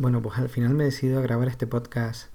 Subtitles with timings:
[0.00, 2.32] Bueno, pues al final me he decidido a grabar este podcast.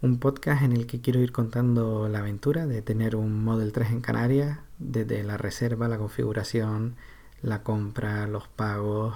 [0.00, 3.92] Un podcast en el que quiero ir contando la aventura de tener un Model 3
[3.92, 6.96] en Canarias, desde la reserva, la configuración,
[7.40, 9.14] la compra, los pagos,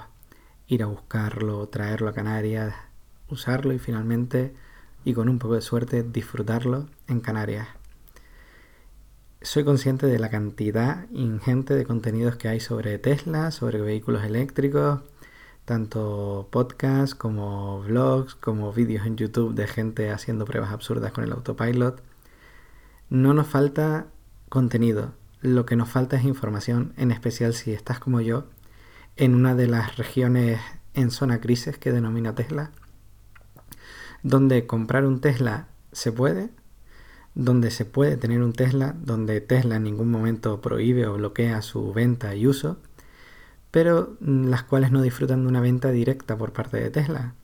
[0.69, 2.73] ir a buscarlo, traerlo a Canarias,
[3.29, 4.55] usarlo y finalmente,
[5.05, 7.67] y con un poco de suerte, disfrutarlo en Canarias.
[9.43, 15.01] Soy consciente de la cantidad ingente de contenidos que hay sobre Tesla, sobre vehículos eléctricos,
[15.67, 21.33] tanto podcasts como vlogs, como vídeos en YouTube de gente haciendo pruebas absurdas con el
[21.33, 22.01] autopilot.
[23.11, 24.07] No nos falta
[24.49, 28.45] contenido, lo que nos falta es información, en especial si estás como yo
[29.17, 30.61] en una de las regiones
[30.95, 32.71] en zona crisis que denomina Tesla,
[34.23, 36.51] donde comprar un Tesla se puede,
[37.35, 41.93] donde se puede tener un Tesla, donde Tesla en ningún momento prohíbe o bloquea su
[41.93, 42.79] venta y uso,
[43.71, 47.35] pero las cuales no disfrutan de una venta directa por parte de Tesla.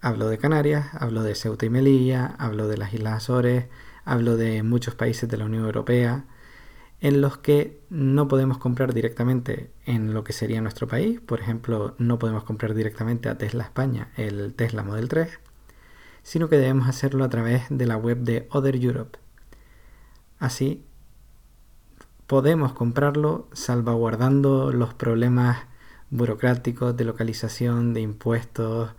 [0.00, 3.66] Hablo de Canarias, hablo de Ceuta y Melilla, hablo de las Islas Azores,
[4.04, 6.24] hablo de muchos países de la Unión Europea,
[7.00, 11.20] en los que no podemos comprar directamente en lo que sería nuestro país.
[11.20, 15.38] Por ejemplo, no podemos comprar directamente a Tesla España el Tesla Model 3,
[16.22, 19.18] sino que debemos hacerlo a través de la web de Other Europe.
[20.38, 20.84] Así,
[22.26, 25.58] podemos comprarlo salvaguardando los problemas
[26.10, 28.90] burocráticos de localización, de impuestos,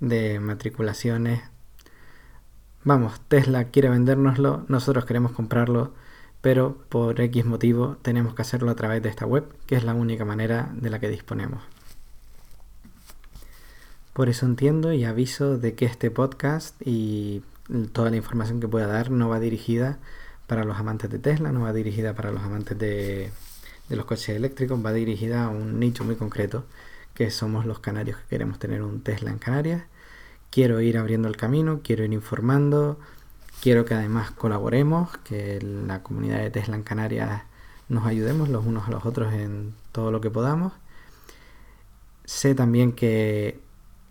[0.00, 1.42] de matriculaciones.
[2.84, 5.92] Vamos, Tesla quiere vendérnoslo, nosotros queremos comprarlo,
[6.40, 9.94] pero por X motivo tenemos que hacerlo a través de esta web, que es la
[9.94, 11.62] única manera de la que disponemos.
[14.12, 17.42] Por eso entiendo y aviso de que este podcast y
[17.92, 19.98] toda la información que pueda dar no va dirigida
[20.54, 23.32] para los amantes de Tesla, no va dirigida para los amantes de,
[23.88, 26.64] los coches eléctricos, va dirigida a un nicho muy concreto,
[27.12, 29.82] que somos los canarios que queremos tener un Tesla en Canarias.
[30.52, 33.00] Quiero ir abriendo el camino, quiero ir informando,
[33.60, 37.42] quiero que además colaboremos, que la comunidad de Tesla en Canarias
[37.88, 40.72] nos ayudemos los unos a los otros en todo lo que podamos.
[42.26, 43.58] Sé también que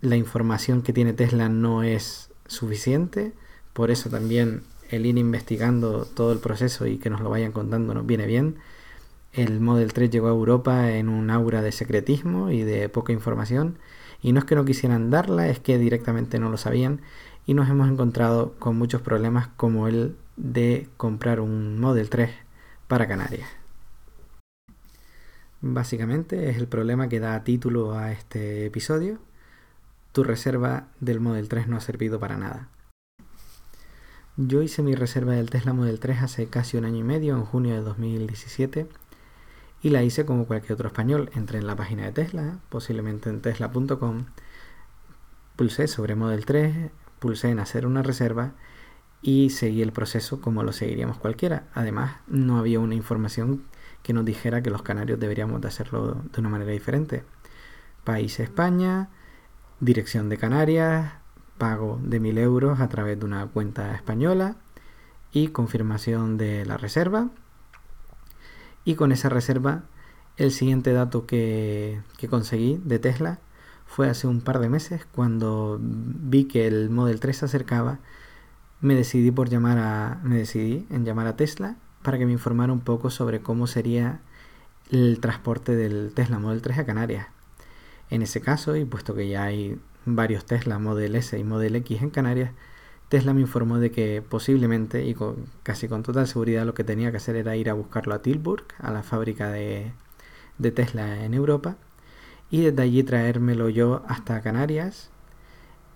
[0.02, 3.32] la información que tiene Tesla no es suficiente,
[3.72, 4.62] por eso también
[4.94, 8.56] el ir investigando todo el proceso y que nos lo vayan contando nos viene bien.
[9.32, 13.78] El Model 3 llegó a Europa en un aura de secretismo y de poca información.
[14.22, 17.00] Y no es que no quisieran darla, es que directamente no lo sabían.
[17.46, 22.30] Y nos hemos encontrado con muchos problemas como el de comprar un Model 3
[22.88, 23.48] para Canarias.
[25.60, 29.18] Básicamente es el problema que da título a este episodio.
[30.12, 32.68] Tu reserva del Model 3 no ha servido para nada.
[34.36, 37.44] Yo hice mi reserva del Tesla Model 3 hace casi un año y medio, en
[37.44, 38.88] junio de 2017,
[39.80, 41.30] y la hice como cualquier otro español.
[41.34, 44.24] Entré en la página de Tesla, posiblemente en tesla.com,
[45.54, 46.90] pulsé sobre Model 3,
[47.20, 48.54] pulsé en hacer una reserva
[49.22, 51.68] y seguí el proceso como lo seguiríamos cualquiera.
[51.72, 53.62] Además, no había una información
[54.02, 57.22] que nos dijera que los canarios deberíamos de hacerlo de una manera diferente.
[58.02, 59.10] País España,
[59.78, 61.23] dirección de Canarias,
[61.58, 64.56] pago de 1000 euros a través de una cuenta española
[65.32, 67.30] y confirmación de la reserva.
[68.84, 69.82] Y con esa reserva,
[70.36, 73.38] el siguiente dato que, que conseguí de Tesla
[73.86, 77.98] fue hace un par de meses cuando vi que el Model 3 se acercaba.
[78.80, 82.72] Me decidí por llamar a, me decidí en llamar a Tesla para que me informara
[82.72, 84.20] un poco sobre cómo sería
[84.90, 87.28] el transporte del Tesla Model 3 a Canarias.
[88.10, 92.02] En ese caso, y puesto que ya hay varios Tesla Model S y Model X
[92.02, 92.52] en Canarias,
[93.08, 95.16] Tesla me informó de que posiblemente y
[95.62, 98.64] casi con total seguridad lo que tenía que hacer era ir a buscarlo a Tilburg,
[98.78, 99.92] a la fábrica de,
[100.74, 101.76] Tesla en Europa,
[102.50, 105.10] y desde allí traérmelo yo hasta Canarias,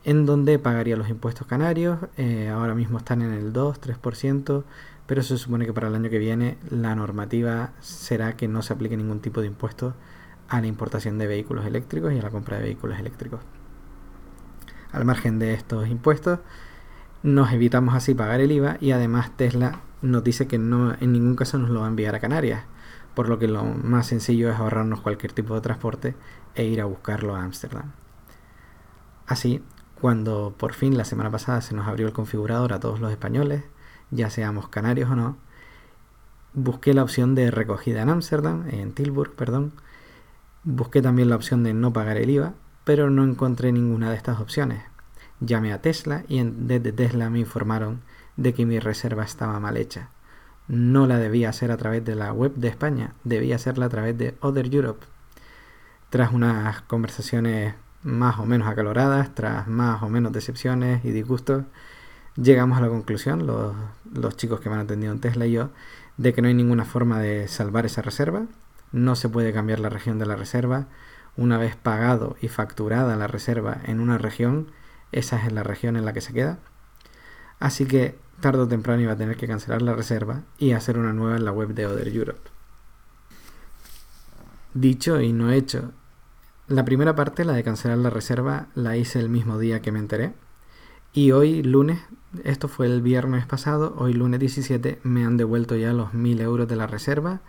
[0.04, 1.98] en donde pagaría los impuestos canarios.
[2.16, 4.64] Eh, ahora mismo están en el 2-3%,
[5.06, 8.74] pero se supone que para el año que viene la normativa será que no se
[8.74, 9.94] aplique ningún tipo de impuesto
[10.48, 13.40] a la importación de vehículos eléctricos y a la compra de vehículos eléctricos.
[14.92, 16.40] Al margen de estos impuestos,
[17.22, 21.36] nos evitamos así pagar el IVA y además Tesla nos dice que no en ningún
[21.36, 22.64] caso nos lo va a enviar a Canarias,
[23.14, 26.14] por lo que lo más sencillo es ahorrarnos cualquier tipo de transporte
[26.54, 27.92] e ir a buscarlo a Ámsterdam.
[29.26, 29.62] Así,
[30.00, 33.64] cuando por fin la semana pasada se nos abrió el configurador a todos los españoles,
[34.10, 35.36] ya seamos canarios o no,
[36.54, 39.72] busqué la opción de recogida en Ámsterdam, en Tilburg, perdón,
[40.64, 42.54] busqué también la opción de no pagar el IVA
[42.88, 44.82] pero no encontré ninguna de estas opciones.
[45.40, 48.00] Llamé a Tesla y desde Tesla me informaron
[48.38, 50.08] de que mi reserva estaba mal hecha.
[50.68, 54.16] No la debía hacer a través de la web de España, debía hacerla a través
[54.16, 55.04] de Other Europe.
[56.08, 61.64] Tras unas conversaciones más o menos acaloradas, tras más o menos decepciones y disgustos,
[62.36, 65.68] llegamos a la conclusión, los, chicos que me han atendido en Tesla y yo,
[66.16, 68.46] de que no hay ninguna forma de salvar esa reserva,
[68.92, 70.86] no se puede cambiar la región de la reserva,
[71.38, 74.72] una vez pagado y facturada la reserva en una región,
[75.12, 76.58] esa es la región en la que se queda.
[77.60, 81.12] Así que tarde o temprano iba a tener que cancelar la reserva y hacer una
[81.12, 82.50] nueva en la web de Other Europe.
[84.74, 85.92] Dicho y no hecho,
[86.66, 90.00] la primera parte, la de cancelar la reserva, la hice el mismo día que me
[90.00, 90.34] enteré.
[91.12, 92.00] Y hoy, lunes,
[92.42, 96.68] esto fue el viernes pasado, hoy lunes 17, me han devuelto ya los 1000 euros
[96.68, 97.40] de la reserva.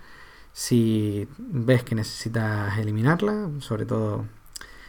[0.54, 4.25] Si ves que necesitas eliminarla, sobre todo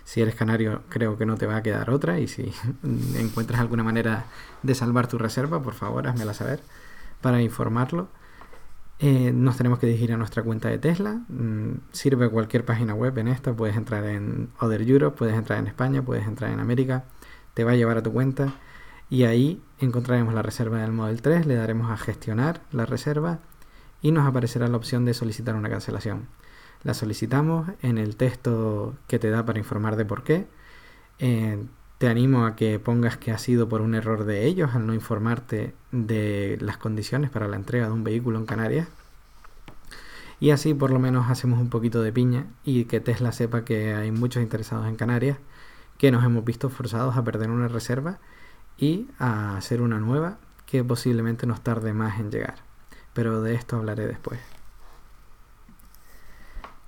[0.04, 2.18] si eres canario, creo que no te va a quedar otra.
[2.18, 2.52] Y si
[3.16, 4.24] encuentras alguna manera
[4.62, 6.60] de salvar tu reserva, por favor, házmela saber
[7.20, 8.08] para informarlo.
[8.98, 11.20] Eh, nos tenemos que dirigir a nuestra cuenta de Tesla.
[11.28, 13.54] Mm, sirve cualquier página web en esta.
[13.54, 17.04] Puedes entrar en Other Europe, puedes entrar en España, puedes entrar en América.
[17.54, 18.54] Te va a llevar a tu cuenta
[19.08, 21.46] y ahí encontraremos la reserva del Model 3.
[21.46, 23.40] Le daremos a gestionar la reserva
[24.02, 26.26] y nos aparecerá la opción de solicitar una cancelación.
[26.82, 30.46] La solicitamos en el texto que te da para informar de por qué.
[31.18, 31.62] Eh,
[31.98, 34.94] te animo a que pongas que ha sido por un error de ellos al no
[34.94, 38.88] informarte de las condiciones para la entrega de un vehículo en Canarias.
[40.40, 43.92] Y así por lo menos hacemos un poquito de piña y que Tesla sepa que
[43.92, 45.36] hay muchos interesados en Canarias,
[45.98, 48.18] que nos hemos visto forzados a perder una reserva
[48.78, 52.69] y a hacer una nueva que posiblemente nos tarde más en llegar.
[53.12, 54.40] Pero de esto hablaré después.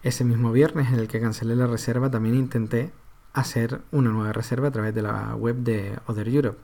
[0.03, 2.93] Ese mismo viernes en el que cancelé la reserva también intenté
[3.33, 6.59] hacer una nueva reserva a través de la web de Other Europe.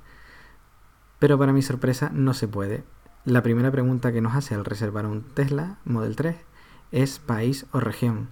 [1.19, 2.85] Pero para mi sorpresa no se puede.
[3.25, 6.37] La primera pregunta que nos hace al reservar un Tesla Model 3
[6.93, 8.29] es país o región.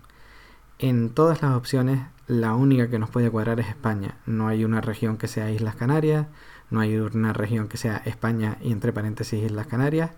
[0.78, 4.16] En todas las opciones la única que nos puede cuadrar es España.
[4.26, 6.26] No hay una región que sea Islas Canarias,
[6.70, 10.10] no hay una región que sea España y entre paréntesis Islas Canarias.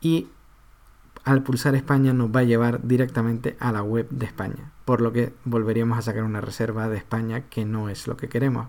[0.00, 0.28] Y
[1.24, 5.12] al pulsar España nos va a llevar directamente a la web de España, por lo
[5.12, 8.68] que volveríamos a sacar una reserva de España que no es lo que queremos.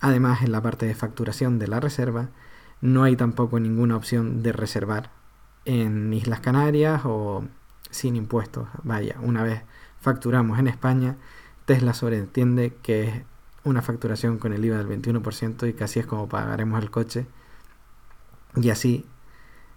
[0.00, 2.30] Además, en la parte de facturación de la reserva
[2.80, 5.10] no hay tampoco ninguna opción de reservar
[5.64, 7.44] en Islas Canarias o
[7.90, 8.68] sin impuestos.
[8.82, 9.62] Vaya, una vez
[10.00, 11.16] facturamos en España,
[11.64, 13.22] Tesla sobreentiende que es
[13.64, 17.26] una facturación con el IVA del 21% y que así es como pagaremos el coche
[18.56, 19.04] y así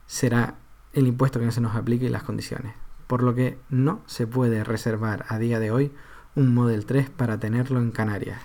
[0.05, 0.55] será
[0.93, 2.73] el impuesto que se nos aplique y las condiciones,
[3.07, 5.91] por lo que no se puede reservar a día de hoy
[6.35, 8.41] un Model 3 para tenerlo en Canarias.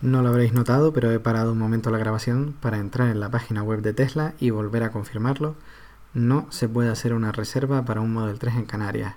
[0.00, 3.30] No lo habréis notado, pero he parado un momento la grabación para entrar en la
[3.30, 5.54] página web de Tesla y volver a confirmarlo.
[6.12, 9.14] No se puede hacer una reserva para un Model 3 en Canarias.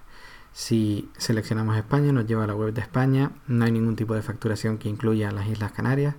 [0.53, 3.31] Si seleccionamos España, nos lleva a la web de España.
[3.47, 6.15] No hay ningún tipo de facturación que incluya las Islas Canarias.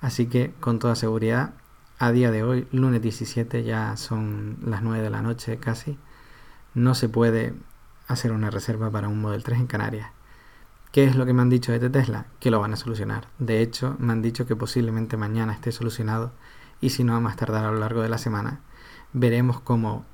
[0.00, 1.52] Así que, con toda seguridad,
[2.02, 5.96] a día de hoy, lunes 17, ya son las 9 de la noche casi,
[6.74, 7.54] no se puede
[8.08, 10.10] hacer una reserva para un Model 3 en Canarias.
[10.90, 12.26] ¿Qué es lo que me han dicho de Tesla?
[12.40, 13.28] Que lo van a solucionar.
[13.38, 16.32] De hecho, me han dicho que posiblemente mañana esté solucionado
[16.80, 18.58] y si no, a más tardar a lo largo de la semana.
[19.12, 20.04] Veremos cómo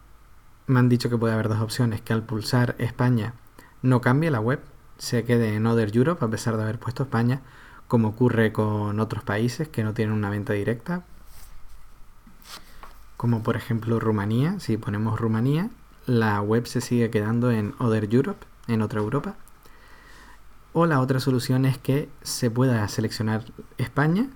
[0.66, 3.32] me han dicho que puede haber dos opciones, que al pulsar España
[3.80, 4.60] no cambie la web,
[4.98, 7.40] se quede en Other Europe a pesar de haber puesto España,
[7.86, 11.06] como ocurre con otros países que no tienen una venta directa,
[13.18, 14.58] como por ejemplo Rumanía.
[14.60, 15.68] Si ponemos Rumanía,
[16.06, 19.34] la web se sigue quedando en Other Europe, en otra Europa.
[20.72, 23.44] O la otra solución es que se pueda seleccionar
[23.76, 24.28] España,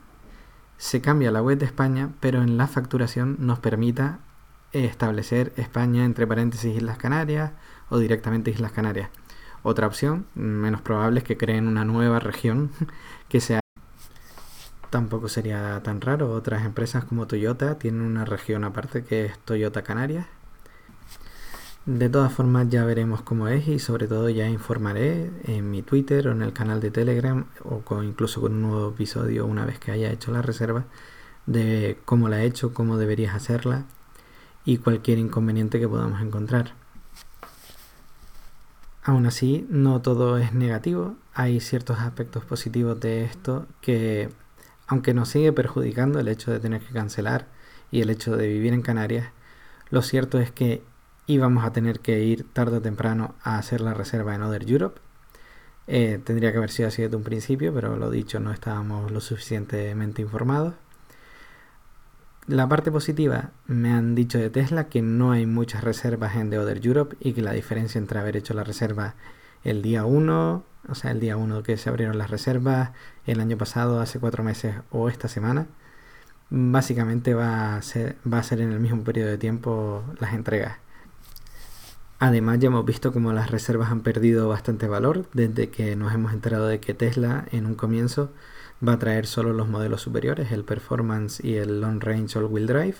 [0.76, 4.18] se cambia la web de España, pero en la facturación nos permita
[4.72, 7.52] establecer España entre paréntesis Islas Canarias
[7.88, 9.10] o directamente Islas Canarias.
[9.62, 12.72] Otra opción, menos probable, es que creen una nueva región
[13.28, 13.61] que sea
[14.92, 16.30] Tampoco sería tan raro.
[16.32, 20.26] Otras empresas como Toyota tienen una región aparte que es Toyota Canarias.
[21.86, 26.28] De todas formas ya veremos cómo es y sobre todo ya informaré en mi Twitter
[26.28, 29.92] o en el canal de Telegram o incluso con un nuevo episodio una vez que
[29.92, 30.84] haya hecho la reserva
[31.46, 33.86] de cómo la he hecho, cómo deberías hacerla
[34.66, 36.74] y cualquier inconveniente que podamos encontrar.
[39.04, 44.28] Aún así, no todo es negativo, hay ciertos aspectos positivos de esto que
[44.92, 47.46] aunque nos sigue perjudicando el hecho de tener que cancelar
[47.90, 49.30] y el hecho de vivir en Canarias,
[49.88, 50.82] lo cierto es que
[51.26, 55.00] íbamos a tener que ir tarde o temprano a hacer la reserva en Other Europe.
[55.86, 59.22] Eh, tendría que haber sido así desde un principio, pero lo dicho, no estábamos lo
[59.22, 60.74] suficientemente informados.
[62.46, 66.58] La parte positiva, me han dicho de Tesla que no hay muchas reservas en The
[66.58, 69.14] Other Europe y que la diferencia entre haber hecho la reserva
[69.64, 72.90] el día 1 o sea, el día 1 que se abrieron las reservas,
[73.26, 75.66] el año pasado, hace cuatro meses o esta semana.
[76.50, 80.78] Básicamente va a ser, va a ser en el mismo periodo de tiempo las entregas.
[82.18, 86.32] Además ya hemos visto como las reservas han perdido bastante valor desde que nos hemos
[86.32, 88.30] enterado de que Tesla en un comienzo
[88.86, 92.66] va a traer solo los modelos superiores, el Performance y el Long Range All Wheel
[92.66, 92.96] Drive.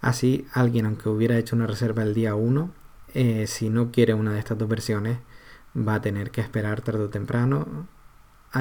[0.00, 2.70] Así alguien aunque hubiera hecho una reserva el día 1,
[3.14, 5.18] eh, si no quiere una de estas dos versiones,
[5.76, 7.86] va a tener que esperar tarde o temprano.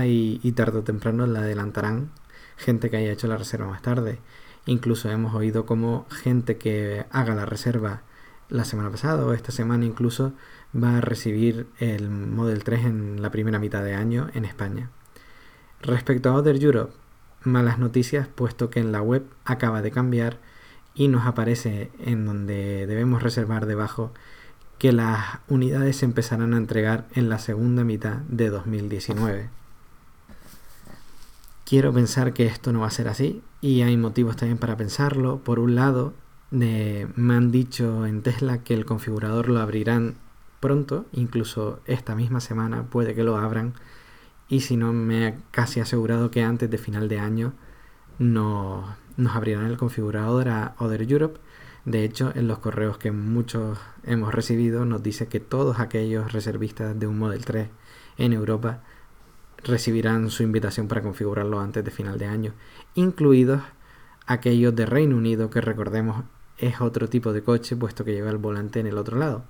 [0.05, 2.09] Y tarde o temprano la adelantarán
[2.57, 4.19] gente que haya hecho la reserva más tarde.
[4.65, 8.01] Incluso hemos oído como gente que haga la reserva
[8.49, 10.33] la semana pasada o esta semana incluso
[10.75, 14.89] va a recibir el Model 3 en la primera mitad de año en España.
[15.81, 16.93] Respecto a Other Europe,
[17.43, 20.39] malas noticias puesto que en la web acaba de cambiar
[20.95, 24.13] y nos aparece en donde debemos reservar debajo
[24.83, 29.49] que las unidades se empezarán a entregar en la segunda mitad de 2019.
[31.63, 35.37] Quiero pensar que esto no va a ser así y hay motivos también para pensarlo.
[35.37, 36.13] Por un lado,
[36.51, 40.15] me han dicho en Tesla que el configurador lo abrirán
[40.59, 43.75] pronto, incluso esta misma semana puede que lo abran
[44.49, 47.53] y si no me ha casi asegurado que antes de final de año
[48.19, 51.39] no, nos abrirán el configurador a Other Europe.
[51.85, 56.97] De hecho, en los correos que muchos hemos recibido nos dice que todos aquellos reservistas
[56.97, 57.67] de un Model 3
[58.17, 58.81] en Europa
[59.63, 62.53] recibirán su invitación para configurarlo antes de final de año,
[62.95, 63.61] incluidos
[64.25, 66.23] aquellos de Reino Unido que recordemos
[66.57, 69.43] es otro tipo de coche puesto que lleva el volante en el otro lado.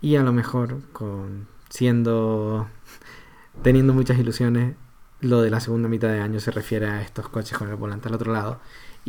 [0.00, 2.68] Y a lo mejor con siendo
[3.62, 4.76] teniendo muchas ilusiones,
[5.20, 8.08] lo de la segunda mitad de año se refiere a estos coches con el volante
[8.08, 8.60] al otro lado.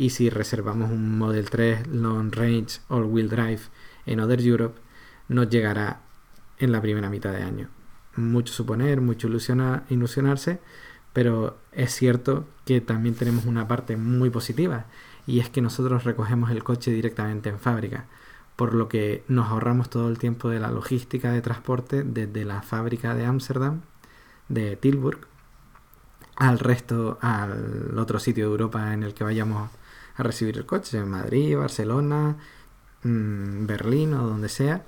[0.02, 3.60] Y si reservamos un Model 3 Long Range All Wheel Drive
[4.04, 4.80] en Other Europe,
[5.28, 6.00] nos llegará
[6.58, 7.68] en la primera mitad de año.
[8.16, 10.58] Mucho suponer, mucho ilusionarse,
[11.12, 14.86] pero es cierto que también tenemos una parte muy positiva
[15.24, 18.06] y es que nosotros recogemos el coche directamente en fábrica,
[18.56, 22.62] por lo que nos ahorramos todo el tiempo de la logística de transporte desde la
[22.62, 23.82] fábrica de Ámsterdam,
[24.48, 25.28] de Tilburg,
[26.34, 29.70] al resto, al otro sitio de Europa en el que vayamos
[30.16, 32.36] a recibir el coche, en Madrid, Barcelona,
[33.02, 34.84] mm, Berlín o donde sea.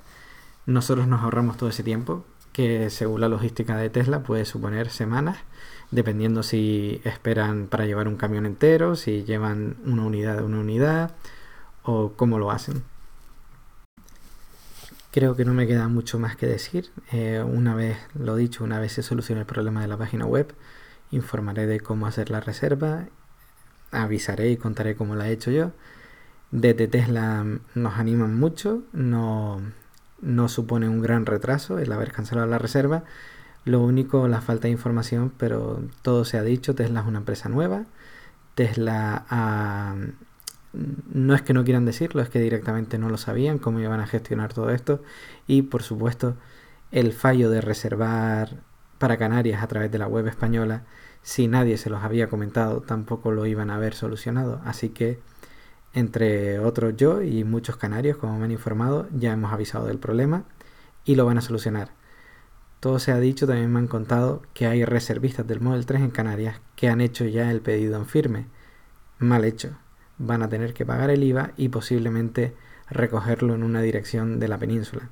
[0.65, 5.37] Nosotros nos ahorramos todo ese tiempo, que según la logística de Tesla puede suponer semanas
[5.91, 11.15] dependiendo si esperan para llevar un camión entero, si llevan una unidad de una unidad
[11.83, 12.83] o cómo lo hacen.
[15.11, 16.89] Creo que no me queda mucho más que decir.
[17.11, 20.53] Eh, una vez, lo dicho, una vez se solucione el problema de la página web,
[21.11, 23.05] informaré de cómo hacer la reserva,
[23.95, 25.71] avisaré y contaré cómo la he hecho yo.
[26.51, 29.61] Desde Tesla nos animan mucho, no,
[30.21, 33.03] no supone un gran retraso el haber cancelado la reserva,
[33.65, 37.49] lo único, la falta de información, pero todo se ha dicho, Tesla es una empresa
[37.49, 37.85] nueva,
[38.53, 39.25] Tesla
[41.13, 44.07] no es que no quieran decirlo, es que directamente no lo sabían cómo iban a
[44.07, 45.01] gestionar todo esto.
[45.47, 46.35] Y por supuesto
[46.91, 48.61] el fallo de reservar
[48.97, 50.83] para Canarias a través de la web española,
[51.25, 55.19] si nadie se los había comentado, tampoco lo iban a haber solucionado, así que
[55.91, 60.43] entre otros yo y muchos canarios, como me han informado, ya hemos avisado del problema
[61.03, 61.89] y lo van a solucionar.
[62.79, 66.11] Todo se ha dicho, también me han contado que hay reservistas del Model 3 en
[66.11, 68.45] Canarias que han hecho ya el pedido en firme.
[69.17, 69.79] Mal hecho.
[70.19, 72.53] Van a tener que pagar el IVA y posiblemente
[72.87, 75.09] recogerlo en una dirección de la península.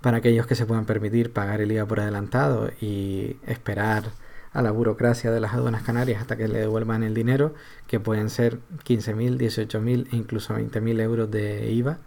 [0.00, 4.10] Para aquellos que se puedan permitir pagar el IVA por adelantado y esperar
[4.52, 7.54] a la burocracia de las aduanas canarias hasta que le devuelvan el dinero,
[7.86, 11.98] que pueden ser 15.000, 18.000 e incluso 20.000 euros de IVA,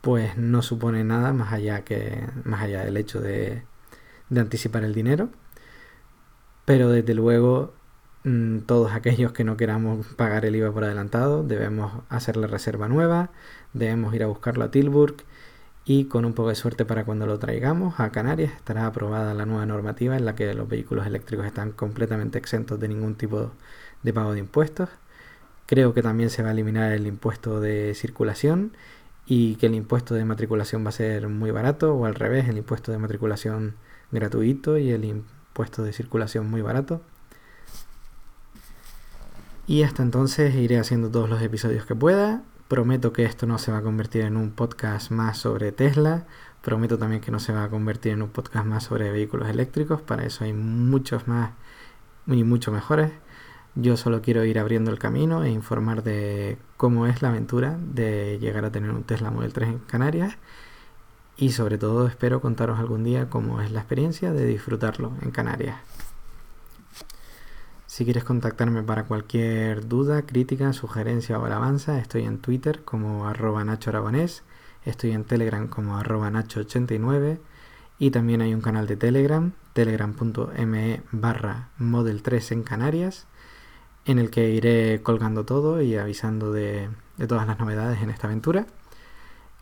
[0.00, 3.62] pues no supone nada más allá que más allá del hecho de,
[4.36, 5.30] anticipar el dinero.
[6.64, 7.74] Pero desde luego
[8.24, 12.88] mm, todos aquellos que no queramos pagar el IVA por adelantado debemos hacer la reserva
[12.88, 13.30] nueva
[13.74, 15.16] debemos ir a buscarlo a Tilburg
[15.84, 19.46] y con un poco de suerte para cuando lo traigamos a Canarias estará aprobada la
[19.46, 23.52] nueva normativa en la que los vehículos eléctricos están completamente exentos de ningún tipo
[24.02, 24.88] de pago de impuestos
[25.66, 28.72] creo que también se va a eliminar el impuesto de circulación
[29.26, 32.58] y que el impuesto de matriculación va a ser muy barato o al revés, el
[32.58, 33.74] impuesto de matriculación
[34.10, 37.00] gratuito y el impuesto de circulación muy barato.
[39.66, 42.42] Y hasta entonces iré haciendo todos los episodios que pueda.
[42.68, 46.26] Prometo que esto no se va a convertir en un podcast más sobre Tesla.
[46.62, 50.00] Prometo también que no se va a convertir en un podcast más sobre vehículos eléctricos.
[50.00, 51.50] Para eso hay muchos más
[52.26, 53.12] y mucho mejores.
[53.74, 58.38] Yo solo quiero ir abriendo el camino e informar de cómo es la aventura de
[58.40, 60.38] llegar a tener un Tesla Model 3 en Canarias
[61.36, 65.76] y sobre todo espero contaros algún día cómo es la experiencia de disfrutarlo en Canarias.
[67.94, 73.64] Si quieres contactarme para cualquier duda, crítica, sugerencia o alabanza, estoy en Twitter como arroba
[73.64, 74.42] Nacho Aragonés,
[74.84, 77.38] estoy en Telegram como arroba Nacho89
[78.00, 83.28] y también hay un canal de Telegram, telegram.me barra Model 3 en Canarias,
[84.06, 88.26] en el que iré colgando todo y avisando de, de todas las novedades en esta
[88.26, 88.66] aventura.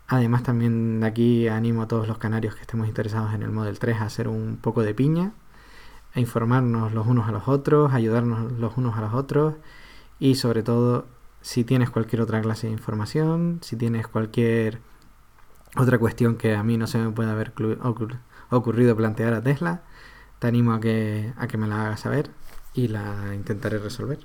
[0.07, 3.77] Además también de aquí animo a todos los canarios que estemos interesados en el Model
[3.77, 5.33] 3 a hacer un poco de piña
[6.13, 9.55] a informarnos los unos a los otros, ayudarnos los unos a los otros
[10.19, 11.05] y sobre todo
[11.41, 14.79] si tienes cualquier otra clase de información, si tienes cualquier
[15.75, 17.53] otra cuestión que a mí no se me puede haber
[18.49, 19.81] ocurrido plantear a Tesla,
[20.39, 22.29] te animo a que, a que me la hagas saber
[22.73, 24.19] y la intentaré resolver.